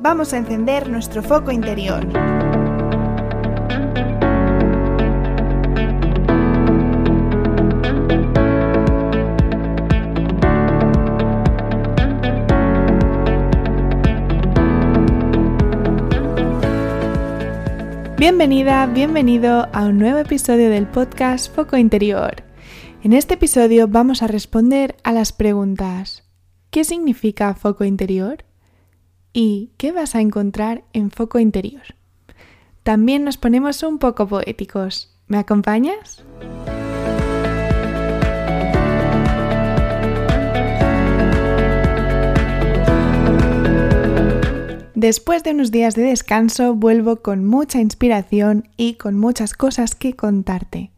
[0.00, 2.06] vamos a encender nuestro foco interior.
[18.16, 22.42] Bienvenida, bienvenido a un nuevo episodio del podcast Foco Interior.
[23.02, 26.24] En este episodio vamos a responder a las preguntas
[26.70, 28.44] ¿Qué significa foco interior?
[29.32, 31.94] ¿Y qué vas a encontrar en foco interior?
[32.82, 35.14] También nos ponemos un poco poéticos.
[35.28, 36.24] ¿Me acompañas?
[44.96, 50.14] Después de unos días de descanso vuelvo con mucha inspiración y con muchas cosas que
[50.14, 50.90] contarte.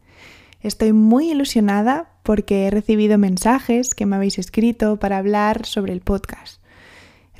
[0.59, 6.01] Estoy muy ilusionada porque he recibido mensajes que me habéis escrito para hablar sobre el
[6.01, 6.62] podcast.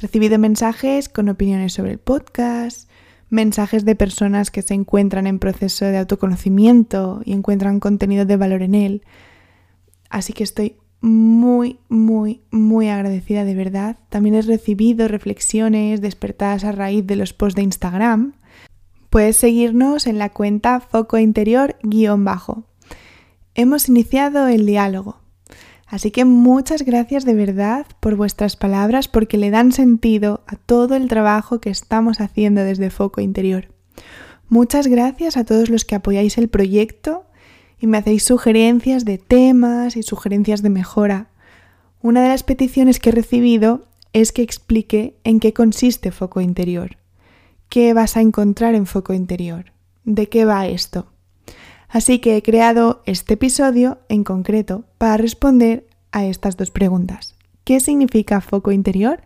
[0.04, 2.90] Recibido mensajes con opiniones sobre el podcast,
[3.30, 8.64] mensajes de personas que se encuentran en proceso de autoconocimiento y encuentran contenido de valor
[8.64, 9.04] en él.
[10.10, 13.96] Así que estoy muy, muy, muy agradecida de verdad.
[14.10, 18.34] También he recibido reflexiones despertadas a raíz de los posts de Instagram.
[19.10, 22.66] Puedes seguirnos en la cuenta foco interior-bajo.
[23.56, 25.23] Hemos iniciado el diálogo.
[25.94, 30.96] Así que muchas gracias de verdad por vuestras palabras porque le dan sentido a todo
[30.96, 33.68] el trabajo que estamos haciendo desde Foco Interior.
[34.50, 37.26] Muchas gracias a todos los que apoyáis el proyecto
[37.80, 41.28] y me hacéis sugerencias de temas y sugerencias de mejora.
[42.02, 46.98] Una de las peticiones que he recibido es que explique en qué consiste foco interior.
[47.70, 49.66] ¿Qué vas a encontrar en foco interior?
[50.06, 51.13] ¿De qué va esto?
[51.94, 57.36] Así que he creado este episodio en concreto para responder a estas dos preguntas.
[57.66, 59.22] ¿Qué significa foco interior?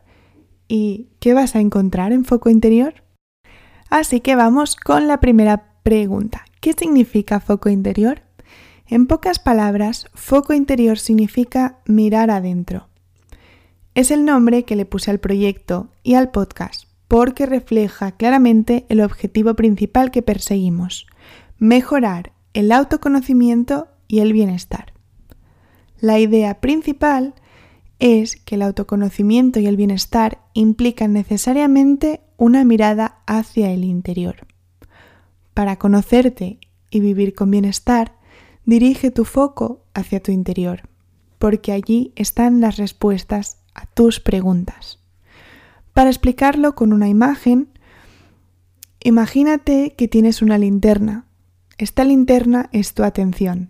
[0.68, 3.06] ¿Y qué vas a encontrar en foco interior?
[3.90, 6.44] Así que vamos con la primera pregunta.
[6.60, 8.24] ¿Qué significa foco interior?
[8.86, 12.90] En pocas palabras, foco interior significa mirar adentro.
[13.96, 19.00] Es el nombre que le puse al proyecto y al podcast porque refleja claramente el
[19.00, 21.08] objetivo principal que perseguimos,
[21.58, 24.94] mejorar el autoconocimiento y el bienestar.
[26.00, 27.34] La idea principal
[28.00, 34.48] es que el autoconocimiento y el bienestar implican necesariamente una mirada hacia el interior.
[35.54, 36.60] Para conocerte
[36.92, 38.18] y vivir con bienestar,
[38.68, 40.90] Dirige tu foco hacia tu interior,
[41.40, 45.00] porque allí están las respuestas a tus preguntas.
[45.94, 47.70] Para explicarlo con una imagen,
[49.00, 51.27] imagínate que tienes una linterna.
[51.78, 53.70] Esta linterna es tu atención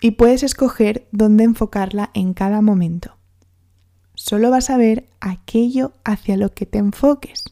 [0.00, 3.16] y puedes escoger dónde enfocarla en cada momento.
[4.14, 7.44] Solo vas a ver aquello hacia lo que te enfoques,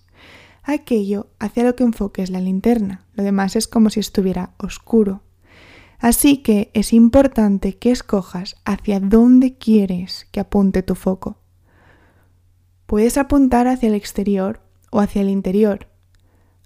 [0.63, 3.05] aquello hacia lo que enfoques la linterna.
[3.15, 5.23] Lo demás es como si estuviera oscuro,
[6.05, 11.39] Así que es importante que escojas hacia dónde quieres que apunte tu foco.
[12.85, 14.61] Puedes apuntar hacia el exterior
[14.91, 15.87] o hacia el interior,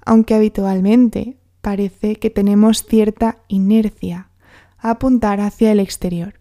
[0.05, 1.38] aunque habitualmente
[1.69, 4.31] parece que tenemos cierta inercia
[4.79, 6.41] a apuntar hacia el exterior,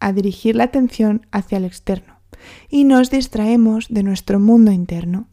[0.00, 2.20] a dirigir la atención hacia el externo,
[2.68, 5.28] y nos distraemos de nuestro mundo interno.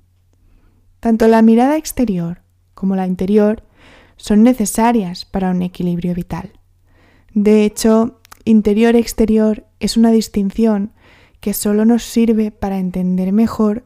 [1.02, 2.42] Tanto la mirada exterior
[2.74, 3.64] como la interior
[4.16, 6.54] son necesarias para un equilibrio vital.
[7.34, 10.94] De hecho, interior-exterior es una distinción
[11.42, 13.84] que solo nos sirve para entender mejor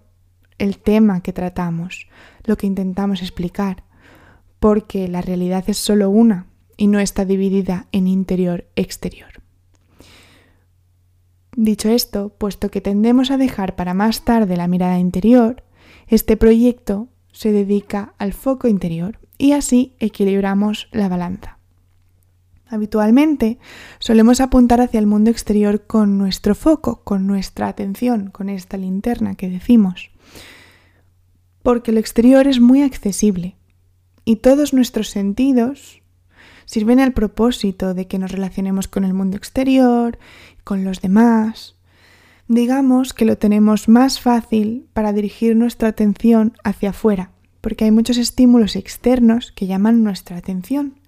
[0.60, 2.08] el tema que tratamos,
[2.44, 3.87] lo que intentamos explicar,
[4.60, 6.48] porque la realidad es solo una
[6.78, 9.30] y no está dividida en interior-exterior.
[11.56, 15.64] Dicho esto, puesto que tendemos a dejar para más tarde la mirada interior,
[16.08, 21.58] este proyecto se dedica al foco interior y así equilibramos la balanza.
[22.70, 23.58] Habitualmente
[23.98, 29.36] solemos apuntar hacia el mundo exterior con nuestro foco, con nuestra atención, con esta linterna
[29.36, 30.12] que decimos.
[31.64, 33.57] Porque lo exterior es muy accesible
[34.28, 36.02] y todos nuestros sentidos
[36.66, 40.20] sirven al propósito de que nos relacionemos con el mundo exterior,
[40.66, 41.78] con los demás.
[42.50, 47.32] Digamos que lo tenemos más fácil para dirigir nuestra atención hacia afuera,
[47.62, 51.00] porque hay muchos estímulos externos que llaman nuestra atención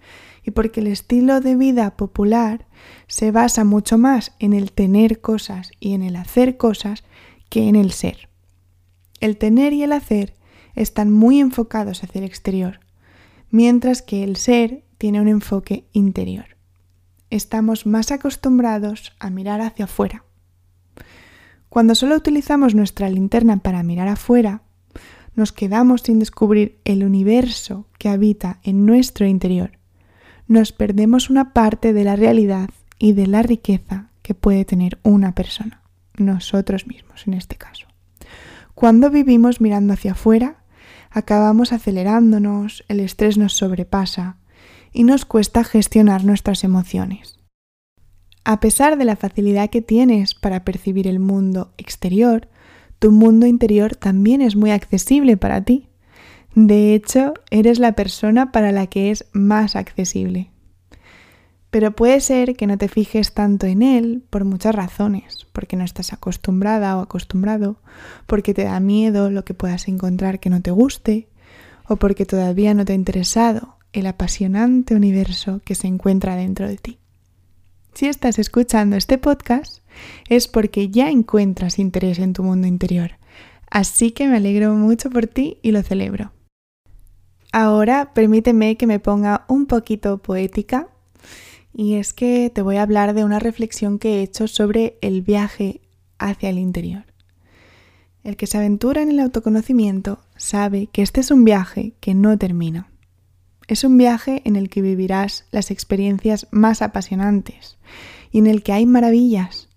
[0.46, 2.68] y porque el estilo de vida popular
[3.08, 7.04] se basa mucho más en el tener cosas y en el hacer cosas
[7.50, 8.30] que en el ser.
[9.20, 10.36] El tener y el hacer
[10.74, 12.80] están muy enfocados hacia el exterior,
[13.52, 16.58] mientras que el ser tiene un enfoque interior.
[17.30, 20.24] Estamos más acostumbrados a mirar hacia afuera.
[21.70, 24.64] Cuando solo utilizamos nuestra linterna para mirar afuera,
[25.36, 29.80] nos quedamos sin descubrir el universo que habita en nuestro interior,
[30.50, 35.36] nos perdemos una parte de la realidad y de la riqueza que puede tener una
[35.36, 35.84] persona,
[36.18, 37.86] nosotros mismos en este caso.
[38.74, 40.64] Cuando vivimos mirando hacia afuera,
[41.10, 44.38] acabamos acelerándonos, el estrés nos sobrepasa
[44.94, 47.40] y nos cuesta gestionar nuestras emociones.
[48.44, 52.48] A pesar de la facilidad que tienes para percibir el mundo exterior,
[53.00, 55.88] tu mundo interior también es muy accesible para ti.
[56.56, 60.52] De hecho, eres la persona para la que es más accesible.
[61.72, 65.84] Pero puede ser que no te fijes tanto en él por muchas razones, porque no
[65.84, 67.78] estás acostumbrada o acostumbrado,
[68.26, 71.28] porque te da miedo lo que puedas encontrar que no te guste,
[71.88, 76.78] o porque todavía no te ha interesado el apasionante universo que se encuentra dentro de
[76.78, 77.00] ti.
[77.94, 79.84] Si estás escuchando este podcast
[80.30, 83.14] es porque ya encuentras interés en tu mundo interior,
[83.70, 86.32] así que me alegro mucho por ti y lo celebro.
[87.52, 90.88] Ahora permíteme que me ponga un poquito poética
[91.74, 95.22] y es que te voy a hablar de una reflexión que he hecho sobre el
[95.22, 95.82] viaje
[96.18, 97.06] hacia el interior.
[98.24, 102.38] El que se aventura en el autoconocimiento sabe que este es un viaje que no
[102.38, 102.90] termina.
[103.68, 107.78] Es un viaje en el que vivirás las experiencias más apasionantes
[108.32, 109.70] y en el que hay maravillas.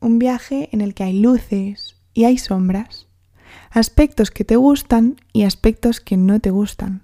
[0.00, 3.06] Un viaje en el que hay luces y hay sombras,
[3.70, 7.02] aspectos que te gustan y aspectos que no te gustan.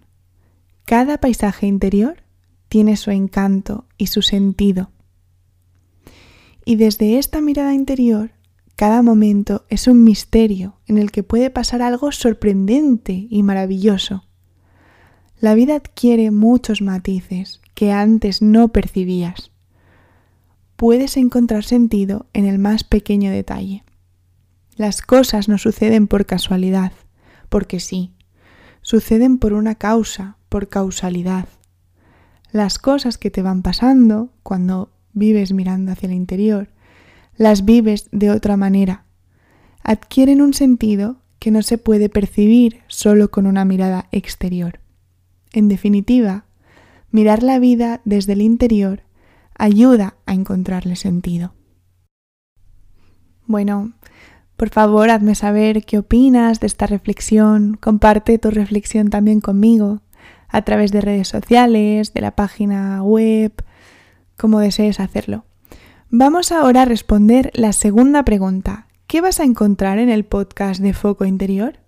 [0.85, 2.23] Cada paisaje interior
[2.69, 4.91] tiene su encanto y su sentido.
[6.65, 8.33] Y desde esta mirada interior,
[8.77, 14.25] cada momento es un misterio en el que puede pasar algo sorprendente y maravilloso.
[15.41, 19.51] La vida adquiere muchos matices que antes no percibías.
[20.77, 23.85] Puedes encontrar sentido en el más pequeño detalle.
[24.77, 26.93] Las cosas no suceden por casualidad,
[27.49, 28.13] porque sí,
[28.83, 31.49] suceden por una causa, por causalidad
[32.53, 36.69] las cosas que te van pasando cuando vives mirando hacia el interior,
[37.37, 39.05] las vives de otra manera.
[39.83, 44.81] Adquieren un sentido que no se puede percibir solo con una mirada exterior.
[45.53, 46.45] En definitiva,
[47.11, 49.03] mirar la vida desde el interior
[49.55, 51.55] ayuda a encontrarle sentido.
[53.47, 53.93] Bueno,
[54.57, 60.01] por favor, hazme saber qué opinas de esta reflexión, comparte tu reflexión también conmigo
[60.49, 63.53] a través de redes sociales, de la página web,
[64.37, 65.45] como desees hacerlo.
[66.11, 68.87] Vamos ahora a responder la segunda pregunta.
[69.07, 71.81] ¿Qué vas a encontrar en el podcast de Foco Interior?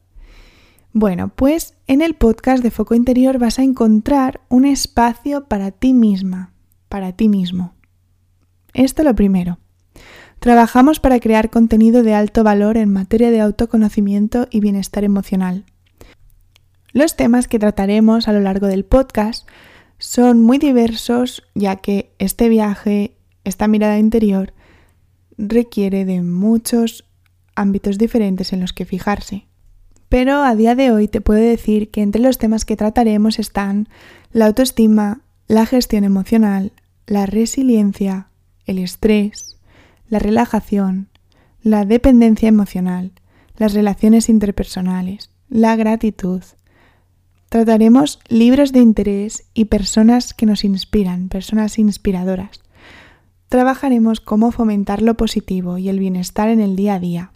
[0.93, 5.93] Bueno, pues en el podcast de Foco Interior vas a encontrar un espacio para ti
[5.93, 6.53] misma,
[6.89, 7.75] para ti mismo.
[8.75, 9.59] Esto lo primero.
[10.41, 15.65] Trabajamos para crear contenido de alto valor en materia de autoconocimiento y bienestar emocional.
[16.93, 19.49] Los temas que trataremos a lo largo del podcast
[19.99, 24.55] son muy diversos ya que este viaje, esta mirada interior,
[25.39, 27.05] requiere de muchos
[27.55, 29.47] ámbitos diferentes en los que fijarse.
[30.09, 33.89] Pero a día de hoy te puedo decir que entre los temas que trataremos están
[34.33, 36.73] la autoestima, la gestión emocional,
[37.07, 38.29] la resiliencia,
[38.67, 39.59] el estrés,
[40.09, 41.09] la relajación,
[41.63, 43.13] la dependencia emocional,
[43.57, 46.43] las relaciones interpersonales, la gratitud,
[47.51, 52.63] Trataremos libros de interés y personas que nos inspiran, personas inspiradoras.
[53.49, 57.33] Trabajaremos cómo fomentar lo positivo y el bienestar en el día a día.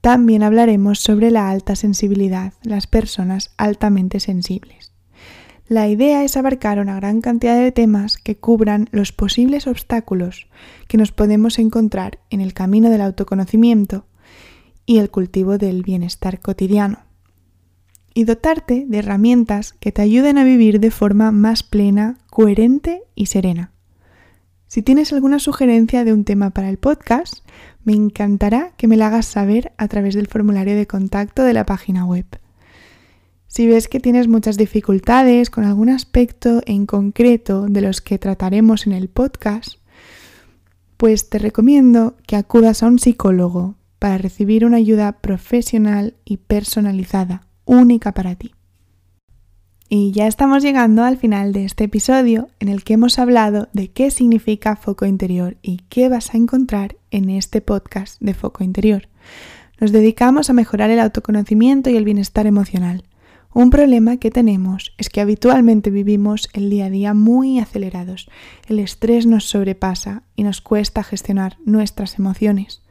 [0.00, 4.92] También hablaremos sobre la alta sensibilidad, las personas altamente sensibles.
[5.66, 10.46] La idea es abarcar una gran cantidad de temas que cubran los posibles obstáculos
[10.86, 14.06] que nos podemos encontrar en el camino del autoconocimiento
[14.86, 17.09] y el cultivo del bienestar cotidiano
[18.14, 23.26] y dotarte de herramientas que te ayuden a vivir de forma más plena, coherente y
[23.26, 23.72] serena.
[24.66, 27.44] Si tienes alguna sugerencia de un tema para el podcast,
[27.84, 31.66] me encantará que me la hagas saber a través del formulario de contacto de la
[31.66, 32.26] página web.
[33.48, 38.86] Si ves que tienes muchas dificultades con algún aspecto en concreto de los que trataremos
[38.86, 39.78] en el podcast,
[40.96, 47.49] pues te recomiendo que acudas a un psicólogo para recibir una ayuda profesional y personalizada
[47.70, 48.52] única para ti.
[49.88, 53.90] Y ya estamos llegando al final de este episodio en el que hemos hablado de
[53.90, 59.08] qué significa foco interior y qué vas a encontrar en este podcast de foco interior.
[59.80, 63.04] Nos dedicamos a mejorar el autoconocimiento y el bienestar emocional.
[63.52, 68.28] Un problema que tenemos es que habitualmente vivimos el día a día muy acelerados.
[68.68, 72.82] El estrés nos sobrepasa y nos cuesta gestionar nuestras emociones.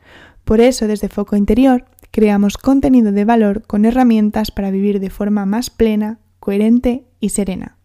[0.44, 5.46] Por eso, desde Foco Interior, creamos contenido de valor con herramientas para vivir de forma
[5.46, 7.78] más plena, coherente y serena.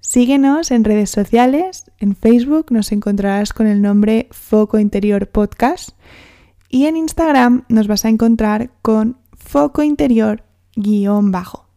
[0.00, 5.90] Síguenos en redes sociales, en Facebook nos encontrarás con el nombre Foco Interior Podcast
[6.68, 10.44] y en Instagram nos vas a encontrar con Foco Interior
[10.76, 11.68] guion bajo.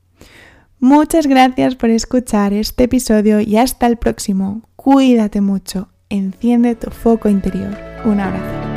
[0.79, 4.63] Muchas gracias por escuchar este episodio y hasta el próximo.
[4.75, 7.77] Cuídate mucho, enciende tu foco interior.
[8.03, 8.70] Un abrazo.